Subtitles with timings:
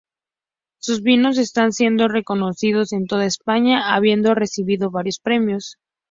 [0.79, 5.77] Sus vinos están siendo reconocidos en toda España, habiendo recibido varios premios.